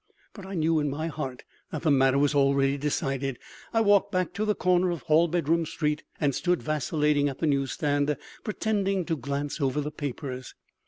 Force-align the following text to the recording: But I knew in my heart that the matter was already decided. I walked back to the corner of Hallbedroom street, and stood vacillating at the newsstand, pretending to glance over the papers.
But 0.33 0.47
I 0.47 0.55
knew 0.55 0.79
in 0.79 0.89
my 0.89 1.05
heart 1.09 1.43
that 1.71 1.83
the 1.83 1.91
matter 1.91 2.17
was 2.17 2.33
already 2.33 2.75
decided. 2.75 3.37
I 3.71 3.81
walked 3.81 4.11
back 4.11 4.33
to 4.33 4.45
the 4.45 4.55
corner 4.55 4.89
of 4.89 5.03
Hallbedroom 5.03 5.67
street, 5.67 6.01
and 6.19 6.33
stood 6.33 6.63
vacillating 6.63 7.29
at 7.29 7.37
the 7.37 7.45
newsstand, 7.45 8.17
pretending 8.43 9.05
to 9.05 9.15
glance 9.15 9.61
over 9.61 9.79
the 9.79 9.91
papers. 9.91 10.55